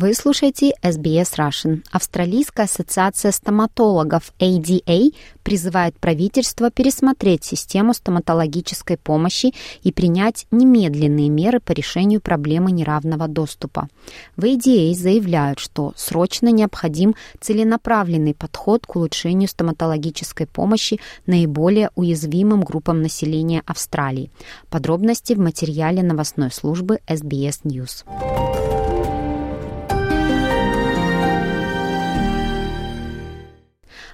Вы 0.00 0.14
слушаете 0.14 0.74
SBS 0.80 1.34
Russian. 1.36 1.82
Австралийская 1.90 2.66
ассоциация 2.66 3.32
стоматологов 3.32 4.32
ADA 4.38 5.12
призывает 5.42 5.98
правительство 5.98 6.70
пересмотреть 6.70 7.42
систему 7.42 7.92
стоматологической 7.94 8.96
помощи 8.96 9.54
и 9.82 9.90
принять 9.90 10.46
немедленные 10.52 11.28
меры 11.30 11.58
по 11.58 11.72
решению 11.72 12.20
проблемы 12.20 12.70
неравного 12.70 13.26
доступа. 13.26 13.88
В 14.36 14.44
ADA 14.44 14.94
заявляют, 14.94 15.58
что 15.58 15.94
срочно 15.96 16.50
необходим 16.52 17.16
целенаправленный 17.40 18.34
подход 18.34 18.86
к 18.86 18.94
улучшению 18.94 19.48
стоматологической 19.48 20.46
помощи 20.46 21.00
наиболее 21.26 21.90
уязвимым 21.96 22.60
группам 22.60 23.02
населения 23.02 23.64
Австралии. 23.66 24.30
Подробности 24.70 25.32
в 25.32 25.40
материале 25.40 26.04
новостной 26.04 26.52
службы 26.52 27.00
SBS 27.08 27.64
News. 27.64 28.04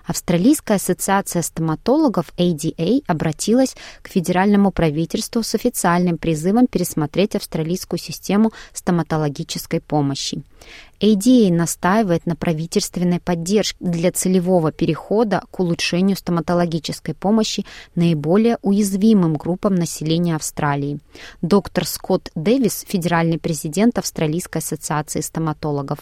Австралийская 0.06 0.76
ассоциация 0.76 1.42
стоматологов 1.42 2.26
ADA 2.36 3.02
обратилась 3.06 3.74
к 4.02 4.08
федеральному 4.08 4.70
правительству 4.70 5.42
с 5.42 5.54
официальным 5.54 6.18
призывом 6.18 6.66
пересмотреть 6.66 7.36
австралийскую 7.36 7.98
систему 7.98 8.52
стоматологической 8.72 9.80
помощи. 9.80 10.42
ADA 11.00 11.52
настаивает 11.52 12.26
на 12.26 12.36
правительственной 12.36 13.20
поддержке 13.20 13.76
для 13.80 14.12
целевого 14.12 14.72
перехода 14.72 15.42
к 15.50 15.60
улучшению 15.60 16.16
стоматологической 16.16 17.14
помощи 17.14 17.64
наиболее 17.94 18.58
уязвимым 18.62 19.34
группам 19.34 19.74
населения 19.74 20.36
Австралии. 20.36 21.00
Доктор 21.42 21.86
Скотт 21.86 22.30
Дэвис, 22.34 22.84
федеральный 22.86 23.38
президент 23.38 23.98
Австралийской 23.98 24.58
ассоциации 24.58 25.20
стоматологов. 25.20 25.98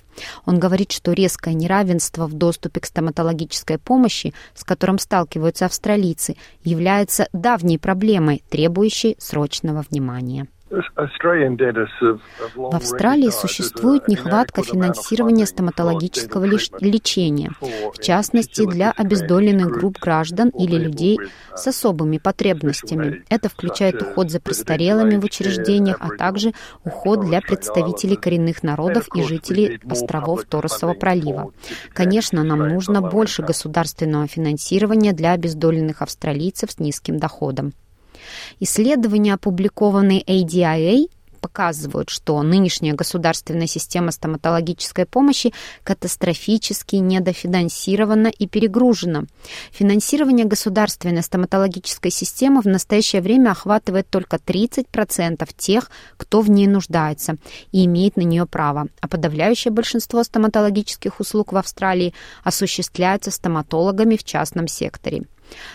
Он 0.46 0.58
говорит, 0.58 0.92
что 0.92 1.12
резкое 1.12 1.54
неравенство 1.54 2.26
в 2.26 2.34
доступе 2.34 2.80
к 2.80 2.86
стоматологической 2.86 3.78
помощи, 3.78 4.34
с 4.54 4.64
которым 4.64 4.98
сталкиваются 4.98 5.66
австралийцы, 5.66 6.36
является 6.64 7.28
давней 7.32 7.78
проблемой, 7.78 8.42
требующей 8.48 9.16
срочного 9.18 9.84
внимания. 9.90 10.46
В 10.72 12.74
Австралии 12.74 13.28
существует 13.28 14.08
нехватка 14.08 14.62
финансирования 14.62 15.44
стоматологического 15.44 16.46
лечения, 16.46 17.50
в 17.60 18.00
частности 18.00 18.66
для 18.66 18.90
обездоленных 18.90 19.68
групп 19.68 19.98
граждан 19.98 20.48
или 20.48 20.76
людей 20.76 21.18
с 21.54 21.66
особыми 21.66 22.16
потребностями. 22.16 23.22
Это 23.28 23.50
включает 23.50 24.00
уход 24.00 24.30
за 24.30 24.40
престарелыми 24.40 25.16
в 25.16 25.24
учреждениях, 25.24 25.98
а 26.00 26.16
также 26.16 26.54
уход 26.84 27.20
для 27.20 27.42
представителей 27.42 28.16
коренных 28.16 28.62
народов 28.62 29.08
и 29.14 29.22
жителей 29.22 29.78
островов 29.90 30.44
Торосового 30.44 30.94
пролива. 30.94 31.52
Конечно, 31.92 32.44
нам 32.44 32.66
нужно 32.66 33.02
больше 33.02 33.42
государственного 33.42 34.26
финансирования 34.26 35.12
для 35.12 35.32
обездоленных 35.32 36.00
австралийцев 36.00 36.70
с 36.70 36.78
низким 36.78 37.18
доходом. 37.18 37.74
Исследования, 38.60 39.34
опубликованные 39.34 40.22
ADIA, 40.22 41.08
показывают, 41.42 42.08
что 42.08 42.40
нынешняя 42.42 42.94
государственная 42.94 43.66
система 43.66 44.12
стоматологической 44.12 45.04
помощи 45.04 45.52
катастрофически 45.82 46.96
недофинансирована 46.96 48.28
и 48.28 48.46
перегружена. 48.46 49.24
Финансирование 49.72 50.46
государственной 50.46 51.22
стоматологической 51.22 52.10
системы 52.10 52.62
в 52.62 52.66
настоящее 52.66 53.20
время 53.20 53.50
охватывает 53.50 54.08
только 54.08 54.36
30% 54.36 55.48
тех, 55.56 55.90
кто 56.16 56.40
в 56.40 56.48
ней 56.48 56.68
нуждается 56.68 57.36
и 57.72 57.84
имеет 57.84 58.16
на 58.16 58.22
нее 58.22 58.46
право, 58.46 58.86
а 59.00 59.08
подавляющее 59.08 59.72
большинство 59.72 60.22
стоматологических 60.22 61.18
услуг 61.18 61.52
в 61.52 61.56
Австралии 61.56 62.14
осуществляются 62.44 63.32
стоматологами 63.32 64.16
в 64.16 64.24
частном 64.24 64.68
секторе. 64.68 65.24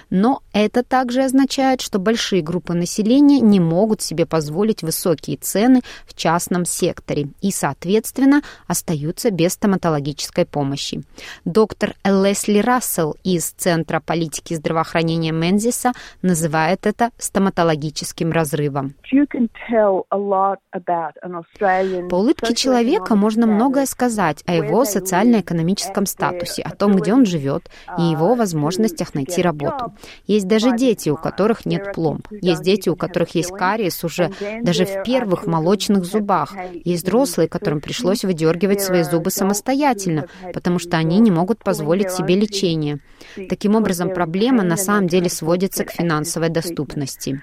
Но 0.10 0.42
это 0.54 0.84
также 0.84 1.24
означает, 1.24 1.82
что 1.82 2.00
большие 2.00 2.42
группы 2.42 2.74
населения 2.74 3.40
не 3.40 3.60
могут 3.60 4.02
себе 4.02 4.26
позволить 4.26 4.84
высокие 4.84 5.38
цены 5.38 5.82
в 6.06 6.16
частном 6.16 6.66
секторе 6.66 7.30
и, 7.42 7.52
соответственно, 7.52 8.42
остаются 8.68 9.32
без 9.32 9.54
стоматологической 9.54 10.46
помощи. 10.46 11.04
Доктор 11.46 11.94
Лесли 12.04 12.60
Рассел 12.60 13.16
из 13.24 13.52
Центра 13.52 14.00
политики 14.00 14.54
здравоохранения 14.54 15.32
Мензиса 15.32 15.92
называет 16.22 16.86
это 16.86 17.12
стоматологическим 17.18 18.32
разрывом. 18.32 18.96
По 22.10 22.16
улыбке 22.16 22.56
человека 22.56 23.16
можно 23.16 23.48
многое 23.48 23.86
сказать 23.86 24.44
о 24.46 24.54
его 24.54 24.86
социально-экономическом 24.86 26.06
статусе, 26.06 26.62
о 26.62 26.72
том, 26.72 26.96
где 26.96 27.14
он 27.14 27.26
живет, 27.26 27.70
и 27.98 28.02
его 28.02 28.36
возможностях 28.36 29.14
найти 29.14 29.42
работу 29.42 29.67
работу. 29.70 29.94
Есть 30.26 30.48
даже 30.48 30.76
дети, 30.76 31.10
у 31.10 31.16
которых 31.16 31.66
нет 31.66 31.94
пломб. 31.94 32.28
Есть 32.32 32.64
дети, 32.64 32.90
у 32.90 32.96
которых 32.96 33.36
есть 33.36 33.52
кариес 33.52 34.04
уже 34.04 34.32
даже 34.62 34.86
в 34.86 35.04
первых 35.04 35.46
молочных 35.46 36.06
зубах. 36.06 36.54
Есть 36.86 37.04
взрослые, 37.04 37.48
которым 37.48 37.82
пришлось 37.82 38.24
выдергивать 38.24 38.82
свои 38.82 39.04
зубы 39.04 39.32
самостоятельно, 39.32 40.28
потому 40.54 40.80
что 40.80 40.98
они 40.98 41.20
не 41.20 41.32
могут 41.32 41.64
позволить 41.64 42.12
себе 42.12 42.36
лечение. 42.36 43.00
Таким 43.50 43.76
образом, 43.76 44.14
проблема 44.14 44.64
на 44.64 44.78
самом 44.78 45.08
деле 45.08 45.30
сводится 45.30 45.84
к 45.84 45.92
финансовой 45.92 46.50
доступности. 46.50 47.42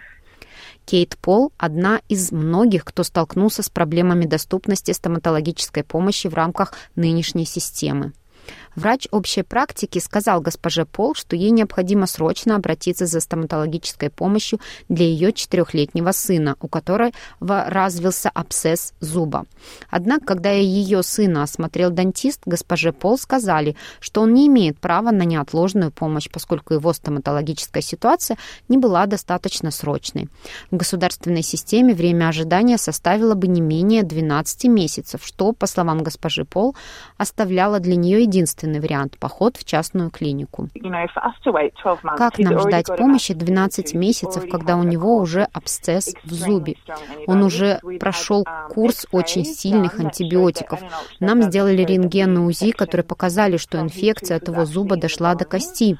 Кейт 0.85 1.17
Пол– 1.17 1.53
одна 1.59 2.01
из 2.09 2.31
многих, 2.31 2.85
кто 2.85 3.05
столкнулся 3.05 3.62
с 3.62 3.71
проблемами 3.71 4.27
доступности 4.27 4.93
стоматологической 4.93 5.83
помощи 5.83 6.27
в 6.27 6.35
рамках 6.35 6.75
нынешней 6.95 7.47
системы. 7.47 8.12
Врач 8.77 9.06
общей 9.10 9.43
практики 9.43 9.99
сказал 9.99 10.41
госпоже 10.41 10.84
Пол, 10.84 11.15
что 11.15 11.37
ей 11.37 11.50
необходимо 11.50 12.06
срочно 12.06 12.56
обратиться 12.56 13.06
за 13.06 13.21
стоматологической 13.21 14.10
помощью 14.10 14.60
для 14.88 15.06
ее 15.06 15.32
четырехлетнего 15.32 16.12
сына, 16.12 16.56
у 16.60 16.69
которого 16.69 17.10
развился 17.41 18.31
абсцесс 18.31 18.94
зуба. 19.00 19.47
Однако, 19.91 20.27
когда 20.27 20.50
ее 20.50 21.03
сына 21.03 21.43
осмотрел 21.43 21.91
дантист, 21.91 22.41
госпоже 22.47 22.93
Пол 22.93 23.19
сказали, 23.19 23.77
что 24.00 24.22
он 24.22 24.34
не 24.34 24.49
имеет 24.49 24.78
права 24.78 25.11
на 25.11 25.22
неотложную 25.22 25.91
помощь, 25.93 26.28
поскольку 26.31 26.75
его 26.75 26.93
стоматологическая 26.93 27.82
ситуация 27.82 28.37
не 28.69 28.78
была 28.78 29.06
достаточно 29.06 29.71
срочной. 29.71 30.28
В 30.71 30.76
государственной 30.76 31.43
системе 31.43 31.94
время 31.94 32.28
ожидания 32.28 32.78
составило 32.78 33.34
бы 33.34 33.47
не 33.47 33.61
менее 33.61 34.03
12 34.03 34.65
месяцев, 34.65 35.21
что, 35.25 35.53
по 35.53 35.66
словам 35.66 36.03
госпожи 36.03 36.44
Пол, 36.44 36.75
оставляло 37.16 37.81
для 37.81 37.97
нее 37.97 38.26
единственный 38.34 38.81
вариант– 38.81 39.17
поход 39.21 39.56
в 39.56 39.65
частную 39.65 40.11
клинику. 40.11 40.69
Как 42.17 42.39
нам 42.39 42.59
ждать 42.59 42.87
помощи 42.87 43.33
12 43.34 43.95
месяцев, 43.95 44.49
когда 44.50 44.77
у 44.77 44.83
него 44.83 45.17
уже 45.17 45.47
абсцесс 45.53 46.15
в 46.25 46.33
зубе? 46.33 46.75
Он 47.27 47.43
уже 47.43 47.81
прошел 48.00 48.44
курс 48.71 49.06
очень 49.12 49.44
сильных 49.44 50.00
антибиотиков. 50.00 50.81
Нам 51.21 51.43
сделали 51.43 51.83
рентген 51.83 52.37
и 52.37 52.41
УЗИ, 52.41 52.73
которые 52.73 53.05
показали, 53.05 53.56
что 53.56 53.81
инфекция 53.81 54.39
от 54.39 54.49
его 54.49 54.65
зуба 54.65 54.97
дошла 54.97 55.34
до 55.34 55.44
кости. 55.44 55.97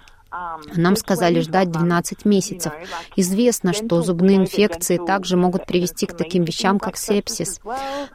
Нам 0.75 0.97
сказали 0.97 1.41
ждать 1.41 1.71
12 1.71 2.25
месяцев. 2.25 2.73
Известно, 3.17 3.73
что 3.73 4.03
зубные 4.03 4.39
инфекции 4.39 4.99
также 5.05 5.37
могут 5.37 5.67
привести 5.67 6.07
к 6.07 6.17
таким 6.17 6.45
вещам, 6.45 6.79
как 6.79 6.97
сепсис. 6.97 7.61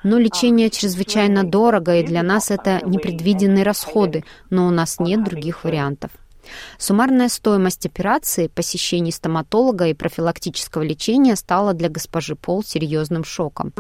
Но 0.03 0.17
лечение 0.17 0.69
чрезвычайно 0.69 1.43
дорого, 1.43 1.95
и 1.97 2.03
для 2.03 2.23
нас 2.23 2.51
это 2.51 2.81
непредвиденные 2.85 3.63
расходы, 3.63 4.23
но 4.49 4.67
у 4.67 4.71
нас 4.71 4.99
нет 4.99 5.23
других 5.23 5.63
вариантов. 5.63 6.11
Суммарная 6.77 7.29
стоимость 7.29 7.85
операции, 7.85 8.47
посещений 8.47 9.11
стоматолога 9.11 9.87
и 9.87 9.93
профилактического 9.93 10.83
лечения 10.83 11.35
стала 11.35 11.73
для 11.73 11.89
госпожи 11.89 12.35
Пол 12.35 12.63
серьезным 12.63 13.23
шоком. 13.23 13.73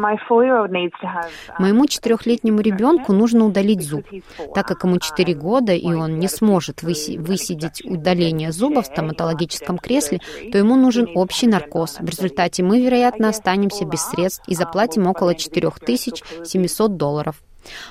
Моему 1.57 1.85
четырехлетнему 1.87 2.61
ребенку 2.61 3.13
нужно 3.13 3.45
удалить 3.45 3.81
зуб. 3.81 4.05
Так 4.53 4.67
как 4.67 4.83
ему 4.83 4.97
4 4.99 5.33
года, 5.33 5.73
и 5.73 5.93
он 5.93 6.19
не 6.19 6.27
сможет 6.27 6.83
высидеть 6.83 7.83
удаление 7.85 8.51
зуба 8.51 8.81
в 8.81 8.85
стоматологическом 8.87 9.77
кресле, 9.77 10.19
то 10.51 10.57
ему 10.57 10.75
нужен 10.75 11.07
общий 11.15 11.47
наркоз. 11.47 11.97
В 11.99 12.05
результате 12.05 12.63
мы, 12.63 12.81
вероятно, 12.81 13.29
останемся 13.29 13.85
без 13.85 14.01
средств 14.01 14.43
и 14.47 14.55
заплатим 14.55 15.07
около 15.07 15.35
4700 15.35 16.97
долларов. 16.97 17.41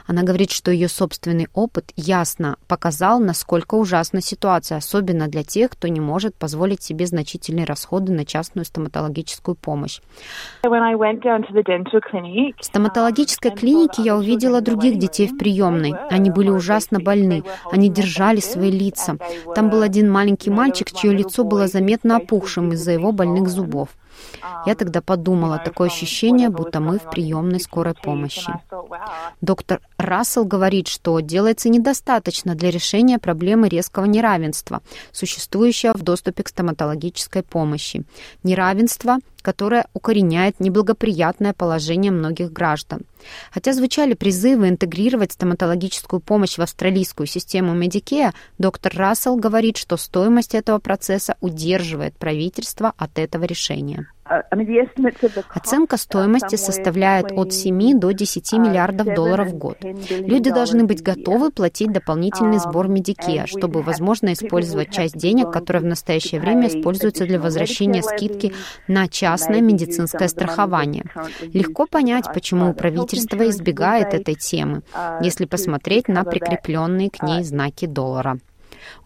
Она 0.06 0.22
говорит, 0.22 0.50
что 0.50 0.70
ее 0.70 0.88
собственный 0.88 1.48
опыт 1.54 1.92
ясно 1.96 2.56
показал, 2.66 3.20
насколько 3.20 3.74
ужасна 3.74 4.20
ситуация, 4.20 4.78
особенно 4.78 5.28
для 5.28 5.44
тех, 5.44 5.70
кто 5.70 5.88
не 5.88 6.00
может 6.00 6.34
позволить 6.34 6.82
себе 6.82 7.06
значительные 7.06 7.64
расходы 7.64 8.12
на 8.12 8.24
частную 8.24 8.64
стоматологическую 8.64 9.54
помощь. 9.54 10.00
В 10.62 12.64
стоматологической 12.64 13.50
клинике 13.50 14.02
я 14.02 14.16
увидела 14.16 14.60
других 14.60 14.98
детей 14.98 15.28
в 15.28 15.38
приемной. 15.38 15.94
Они 16.10 16.30
были 16.30 16.50
ужасно 16.50 17.00
больны. 17.00 17.44
Они 17.70 17.88
держали 17.88 18.40
свои 18.40 18.70
лица. 18.70 19.18
Там 19.54 19.70
был 19.70 19.82
один 19.82 20.10
маленький 20.10 20.50
мальчик, 20.50 20.90
чье 20.90 21.12
лицо 21.12 21.44
было 21.44 21.66
заметно 21.66 22.16
опухшим 22.16 22.72
из-за 22.72 22.92
его 22.92 23.12
больных 23.12 23.48
зубов. 23.48 23.88
Я 24.66 24.74
тогда 24.74 25.00
подумала, 25.00 25.58
такое 25.58 25.88
ощущение, 25.88 26.48
будто 26.48 26.80
мы 26.80 26.98
в 26.98 27.10
приемной 27.10 27.60
скорой 27.60 27.94
помощи. 27.94 28.52
Доктор 29.40 29.80
Рассел 29.96 30.44
говорит, 30.44 30.88
что 30.88 31.20
делается 31.20 31.68
недостаточно 31.68 32.54
для 32.54 32.70
решения 32.70 33.18
проблемы 33.18 33.68
резкого 33.68 34.04
неравенства, 34.04 34.82
существующего 35.12 35.92
в 35.94 36.02
доступе 36.02 36.42
к 36.42 36.48
стоматологической 36.48 37.42
помощи. 37.42 38.04
Неравенство, 38.42 39.18
которое 39.42 39.86
укореняет 39.94 40.60
неблагоприятное 40.60 41.52
положение 41.52 42.12
многих 42.12 42.52
граждан. 42.52 43.02
Хотя 43.50 43.72
звучали 43.72 44.14
призывы 44.14 44.68
интегрировать 44.68 45.32
стоматологическую 45.32 46.20
помощь 46.20 46.58
в 46.58 46.62
австралийскую 46.62 47.26
систему 47.26 47.74
Medicare, 47.74 48.32
доктор 48.58 48.94
Рассел 48.94 49.36
говорит, 49.36 49.76
что 49.76 49.96
стоимость 49.96 50.54
этого 50.54 50.78
процесса 50.78 51.36
удерживает 51.40 52.16
правительство 52.16 52.92
от 52.96 53.18
этого 53.18 53.44
решения. 53.44 54.07
Оценка 55.54 55.96
стоимости 55.96 56.56
составляет 56.56 57.32
от 57.32 57.52
7 57.52 57.98
до 57.98 58.12
10 58.12 58.52
миллиардов 58.54 59.14
долларов 59.14 59.48
в 59.48 59.54
год. 59.56 59.78
Люди 59.82 60.50
должны 60.50 60.84
быть 60.84 61.02
готовы 61.02 61.50
платить 61.50 61.92
дополнительный 61.92 62.58
сбор 62.58 62.88
Медикея, 62.88 63.46
чтобы, 63.46 63.82
возможно, 63.82 64.32
использовать 64.32 64.90
часть 64.90 65.16
денег, 65.16 65.50
которые 65.50 65.82
в 65.82 65.86
настоящее 65.86 66.40
время 66.40 66.68
используются 66.68 67.24
для 67.24 67.40
возвращения 67.40 68.02
скидки 68.02 68.52
на 68.86 69.08
частное 69.08 69.60
медицинское 69.60 70.28
страхование. 70.28 71.04
Легко 71.40 71.86
понять, 71.86 72.26
почему 72.32 72.74
правительство 72.74 73.48
избегает 73.48 74.12
этой 74.12 74.34
темы, 74.34 74.82
если 75.22 75.46
посмотреть 75.46 76.08
на 76.08 76.24
прикрепленные 76.24 77.10
к 77.10 77.22
ней 77.22 77.42
знаки 77.44 77.86
доллара. 77.86 78.38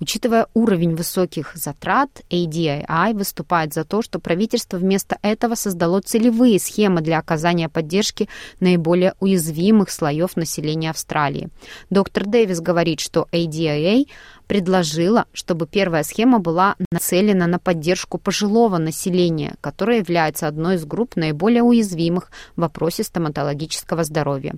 Учитывая 0.01 0.47
уровень 0.55 0.95
высоких 0.95 1.53
затрат, 1.55 2.11
ADII 2.31 3.15
выступает 3.15 3.75
за 3.75 3.85
то, 3.85 4.03
что 4.03 4.19
правительство 4.19 4.77
вместо 4.77 5.19
этого 5.23 5.55
создало 5.55 6.01
целевые 6.01 6.59
схемы 6.59 7.01
для 7.01 7.19
оказания 7.19 7.69
поддержки 7.69 8.29
наиболее 8.61 9.15
уязвимых 9.21 9.91
слоев 9.91 10.37
населения 10.37 10.91
Австралии. 10.91 11.51
Доктор 11.91 12.27
Дэвис 12.27 12.61
говорит, 12.61 13.01
что 13.01 13.27
ADIA 13.33 14.07
предложила, 14.47 15.27
чтобы 15.33 15.67
первая 15.67 16.03
схема 16.03 16.39
была 16.39 16.77
нацелена 16.91 17.47
на 17.47 17.59
поддержку 17.59 18.19
пожилого 18.19 18.79
населения, 18.79 19.55
которое 19.61 19.99
является 19.99 20.47
одной 20.47 20.75
из 20.75 20.85
групп 20.85 21.17
наиболее 21.17 21.63
уязвимых 21.63 22.31
в 22.57 22.61
вопросе 22.61 23.03
стоматологического 23.03 24.05
здоровья. 24.05 24.55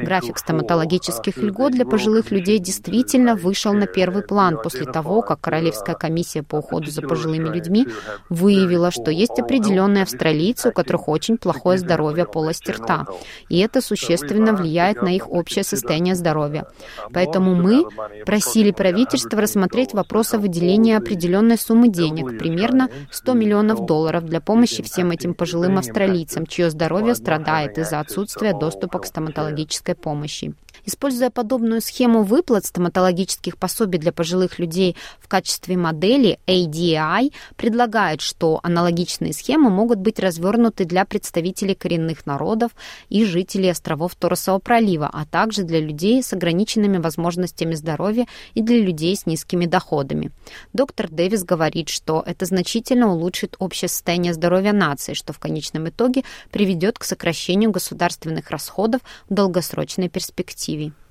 График 0.00 0.38
стоматологических 0.38 1.36
льгот 1.36 1.72
для 1.72 1.84
пожилых 1.84 2.30
людей 2.30 2.58
действительно 2.58 3.36
вышел 3.36 3.72
на 3.74 3.86
первый 3.86 4.22
план 4.22 4.58
после 4.62 4.86
того, 4.86 5.22
как 5.22 5.40
Королевская 5.40 5.94
комиссия 5.94 6.42
по 6.42 6.56
уходу 6.56 6.90
за 6.90 7.02
пожилыми 7.02 7.48
людьми 7.48 7.86
выявила, 8.30 8.90
что 8.90 9.10
есть 9.10 9.38
определенные 9.38 10.04
австралийцы, 10.04 10.70
у 10.70 10.72
которых 10.72 11.08
очень 11.08 11.36
плохое 11.36 11.78
здоровье 11.78 12.24
полости 12.24 12.70
рта, 12.70 13.06
и 13.48 13.58
это 13.58 13.80
существенно 13.80 14.54
влияет 14.54 15.02
на 15.02 15.14
их 15.14 15.30
общее 15.30 15.64
состояние 15.64 16.14
здоровья. 16.14 16.66
Поэтому 17.12 17.54
мы 17.54 17.84
просили 18.24 18.70
правительство 18.70 19.40
рассмотреть 19.40 19.92
вопрос 19.92 20.34
о 20.34 20.38
выделении 20.38 20.94
определенной 20.94 21.58
суммы 21.58 21.88
денег, 21.88 22.38
примерно 22.38 22.88
100 23.10 23.34
миллионов 23.34 23.86
долларов, 23.86 24.24
для 24.24 24.40
помощи 24.40 24.82
всем 24.82 25.10
этим 25.10 25.34
пожилым 25.34 25.78
австралийцам, 25.78 26.46
чье 26.46 26.70
здоровье 26.70 27.14
страдает 27.14 27.76
из-за 27.78 28.00
отсутствия 28.00 28.52
доступа 28.58 28.98
к 28.98 29.06
стоматологическим 29.06 29.81
стоматологической 29.82 29.94
помощи. 29.94 30.54
Используя 30.84 31.30
подобную 31.30 31.80
схему 31.80 32.24
выплат 32.24 32.64
стоматологических 32.64 33.56
пособий 33.56 33.98
для 33.98 34.12
пожилых 34.12 34.58
людей 34.58 34.96
в 35.20 35.28
качестве 35.28 35.76
модели, 35.76 36.40
ADI 36.46 37.32
предлагает, 37.56 38.20
что 38.20 38.58
аналогичные 38.62 39.32
схемы 39.32 39.70
могут 39.70 39.98
быть 39.98 40.18
развернуты 40.18 40.84
для 40.84 41.04
представителей 41.04 41.74
коренных 41.74 42.26
народов 42.26 42.72
и 43.08 43.24
жителей 43.24 43.70
островов 43.70 44.16
Торосового 44.16 44.60
пролива, 44.60 45.08
а 45.12 45.24
также 45.24 45.62
для 45.62 45.78
людей 45.78 46.22
с 46.22 46.32
ограниченными 46.32 46.98
возможностями 46.98 47.74
здоровья 47.74 48.26
и 48.54 48.62
для 48.62 48.78
людей 48.78 49.16
с 49.16 49.26
низкими 49.26 49.66
доходами. 49.66 50.32
Доктор 50.72 51.08
Дэвис 51.08 51.44
говорит, 51.44 51.88
что 51.90 52.22
это 52.26 52.44
значительно 52.44 53.12
улучшит 53.12 53.54
общее 53.60 53.88
состояние 53.88 54.34
здоровья 54.34 54.72
нации, 54.72 55.14
что 55.14 55.32
в 55.32 55.38
конечном 55.38 55.88
итоге 55.88 56.24
приведет 56.50 56.98
к 56.98 57.04
сокращению 57.04 57.70
государственных 57.70 58.50
расходов 58.50 59.00
в 59.28 59.34
долгосрочной 59.34 60.08
перспективе. 60.08 60.71
TV. 60.72 61.01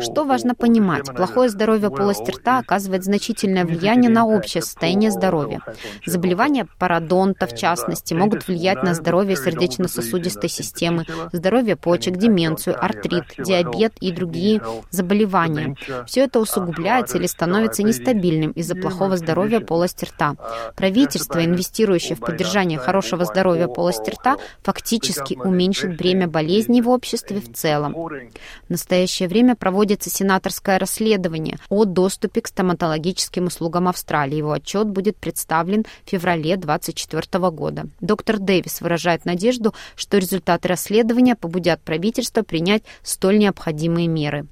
Что 0.00 0.24
важно 0.24 0.54
понимать? 0.54 1.14
Плохое 1.14 1.50
здоровье 1.50 1.90
полости 1.90 2.30
рта 2.30 2.58
оказывает 2.58 3.04
значительное 3.04 3.66
влияние 3.66 4.10
на 4.10 4.26
общее 4.26 4.62
состояние 4.62 5.10
здоровья. 5.10 5.60
Заболевания 6.06 6.66
пародонта, 6.78 7.46
в 7.46 7.54
частности, 7.54 8.14
могут 8.14 8.48
влиять 8.48 8.82
на 8.82 8.94
здоровье 8.94 9.36
сердечно-сосудистой 9.36 10.48
системы, 10.48 11.04
здоровье 11.32 11.76
почек, 11.76 12.16
деменцию, 12.16 12.82
артрит, 12.82 13.24
диабет 13.36 13.92
и 14.00 14.10
другие 14.10 14.62
заболевания. 14.90 15.76
Все 16.06 16.22
это 16.22 16.40
усугубляется 16.40 17.18
или 17.18 17.26
становится 17.26 17.82
нестабильным 17.82 18.52
из-за 18.52 18.74
плохого 18.74 19.18
здоровья 19.18 19.60
полости 19.60 20.06
рта. 20.06 20.36
Правительство, 20.76 21.44
инвестирующее 21.44 22.16
в 22.16 22.20
поддержание 22.20 22.78
хорошего 22.78 23.26
здоровья 23.26 23.68
полости 23.68 24.10
рта, 24.10 24.36
фактически 24.62 25.34
уменьшит 25.34 25.98
бремя 25.98 26.26
болезней 26.26 26.80
в 26.80 26.88
обществе 26.88 27.40
в 27.40 27.52
целом 27.52 27.65
целом. 27.66 27.92
В 27.94 28.70
настоящее 28.70 29.28
время 29.28 29.56
проводится 29.56 30.10
сенаторское 30.10 30.78
расследование 30.78 31.58
о 31.68 31.84
доступе 31.84 32.40
к 32.40 32.46
стоматологическим 32.46 33.46
услугам 33.46 33.88
Австралии. 33.88 34.36
Его 34.36 34.52
отчет 34.52 34.88
будет 34.88 35.16
представлен 35.16 35.84
в 36.04 36.10
феврале 36.10 36.56
2024 36.56 37.50
года. 37.50 37.86
Доктор 38.00 38.38
Дэвис 38.38 38.80
выражает 38.80 39.24
надежду, 39.24 39.74
что 39.96 40.18
результаты 40.18 40.68
расследования 40.68 41.34
побудят 41.34 41.80
правительство 41.82 42.42
принять 42.42 42.82
столь 43.02 43.38
необходимые 43.38 44.06
меры. 44.08 44.46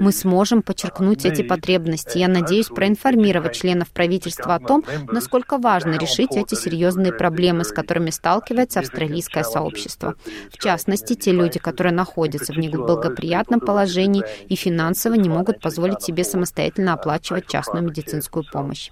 Мы 0.00 0.10
сможем 0.10 0.62
подчеркнуть 0.62 1.24
эти 1.24 1.42
потребности. 1.42 2.18
Я 2.18 2.26
надеюсь 2.26 2.66
проинформировать 2.66 3.54
членов 3.54 3.92
правительства 3.92 4.56
о 4.56 4.58
том, 4.58 4.84
насколько 5.06 5.58
важно 5.58 5.96
решить 5.96 6.32
эти 6.32 6.56
серьезные 6.56 7.12
проблемы, 7.12 7.62
с 7.62 7.70
которыми 7.70 8.10
сталкивается 8.10 8.80
австралийское 8.80 9.44
сообщество. 9.44 10.16
В 10.50 10.58
частности, 10.58 11.14
те 11.14 11.30
люди, 11.30 11.60
которые 11.60 11.92
находятся 11.92 12.52
в 12.52 12.58
неблагоприятном 12.58 13.60
положении 13.60 14.24
и 14.48 14.56
финансово 14.56 15.14
не 15.14 15.28
могут 15.28 15.60
позволить 15.60 16.02
себе 16.02 16.24
самостоятельно 16.24 16.94
оплачивать 16.94 17.46
частную 17.46 17.84
медицинскую 17.84 18.44
помощь. 18.50 18.90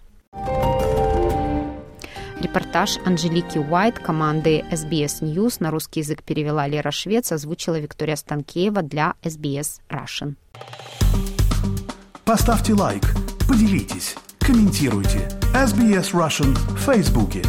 Репортаж 2.41 2.99
Анжелики 3.05 3.59
Уайт 3.59 3.99
команды 3.99 4.65
SBS 4.71 5.23
News 5.23 5.57
на 5.61 5.71
русский 5.71 6.01
язык 6.01 6.23
перевела 6.23 6.67
Лера 6.67 6.91
Швец, 6.91 7.33
озвучила 7.33 7.79
Виктория 7.79 8.17
Станкеева 8.17 8.83
для 8.83 9.15
SBS 9.23 9.81
Russian. 9.89 10.35
Поставьте 12.25 12.75
лайк, 12.75 13.03
поделитесь, 13.49 14.17
комментируйте. 14.39 15.29
SBS 15.55 16.13
Russian 16.13 16.53
в 16.55 16.79
Фейсбуке. 16.81 17.43